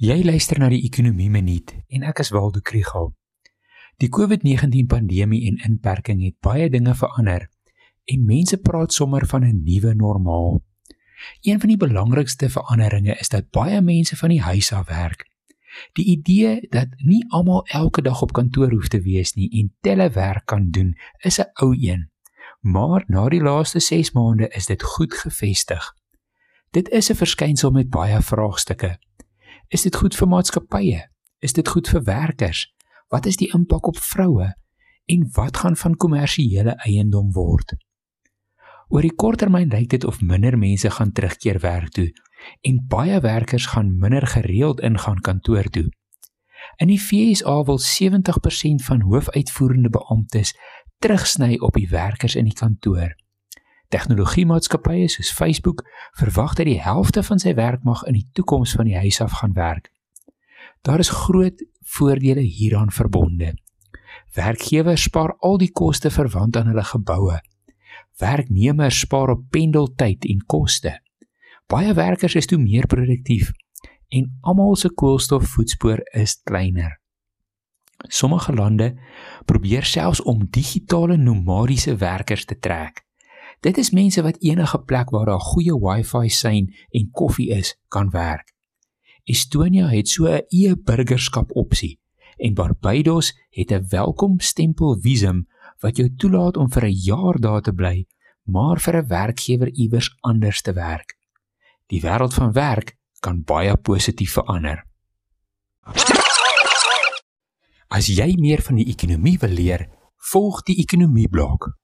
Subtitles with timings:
[0.00, 3.10] Jy luister na die Ekonomie Minuut en ek is Waldo Krügel.
[4.00, 7.42] Die COVID-19 pandemie en inperking het baie dinge verander
[8.08, 10.62] en mense praat sommer van 'n nuwe normaal.
[11.44, 15.28] Een van die belangrikste veranderinge is dat baie mense van die huis af werk.
[15.92, 20.46] Die idee dat nie almal elke dag op kantoor hoef te wees nie en telewerk
[20.46, 22.08] kan doen, is 'n ou een.
[22.60, 25.94] Maar na die laaste 6 maande is dit goed gevestig.
[26.70, 28.98] Dit is 'n verskynsel met baie vraagstukke.
[29.70, 31.00] Is dit goed vir maatskappye?
[31.46, 32.64] Is dit goed vir werkers?
[33.06, 34.48] Wat is die impak op vroue?
[35.06, 37.76] En wat gaan van kommersiële eiendom word?
[38.90, 42.08] Oor die korttermyn lyk dit of minder mense gaan terugkeer werk toe
[42.66, 45.86] en baie werkers gaan minder gereeld ingaan kantoor toe.
[46.82, 50.50] In die FSA wil 70% van hoofuitvoerende beamptes
[50.98, 53.14] terugsny op die werkers in die kantoor.
[53.90, 55.82] Tegnologiemaatskappye soos Facebook
[56.18, 59.56] verwag dat die helfte van sy werkmag in die toekoms van die huis af gaan
[59.56, 59.90] werk.
[60.86, 61.64] Daar is groot
[61.96, 63.56] voordele hieraan verbonde.
[64.34, 67.40] Werkgewers spaar al die koste verwant aan hulle geboue.
[68.22, 70.94] Werknemers spaar op pendeltyd en koste.
[71.66, 73.50] Baie werkers is toe meer produktief
[74.10, 76.98] en almal se koolstofvoetspoor is kleiner.
[78.08, 78.94] Sommige lande
[79.44, 83.04] probeer selfs om digitale nomadiese werkers te trek.
[83.60, 88.10] Dit is mense wat enige plek waar daar goeie Wi-Fi sein en koffie is, kan
[88.10, 88.54] werk.
[89.24, 92.00] Estonia het so 'n e-burgerskap opsie
[92.36, 95.46] en Barbados het 'n welkom stempel visum
[95.80, 98.06] wat jou toelaat om vir 'n jaar daar te bly,
[98.44, 101.18] maar vir 'n werkgewer iewers anders te werk.
[101.86, 104.86] Die wêreld van werk kan baie positief verander.
[107.88, 111.79] As jy meer van die ekonomie wil leer, volg die ekonomie blok.